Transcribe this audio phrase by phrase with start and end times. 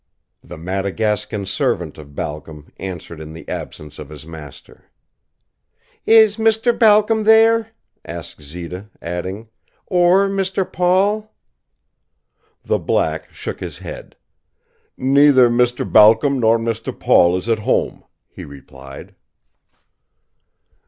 [0.43, 4.85] The Madagascan servant of Balcom answered in the absence of his master.
[6.07, 6.73] "Is Mr.
[6.79, 7.69] Balcom there?"
[8.03, 9.49] asked Zita, adding,
[9.85, 10.65] "Or Mr.
[10.65, 11.31] Paul?"
[12.65, 14.15] The black shook his head.
[14.97, 15.85] "Neither Mr.
[15.87, 16.99] Balcom nor Mr.
[16.99, 19.13] Paul is at home," he replied.